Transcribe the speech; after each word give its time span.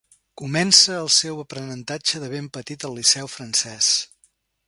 Comença 0.41 0.95
el 1.01 1.09
seu 1.15 1.41
aprenentatge 1.43 2.23
de 2.25 2.31
ben 2.33 2.49
petit 2.59 2.87
al 2.89 2.99
Liceu 3.01 3.31
Francès. 3.35 3.93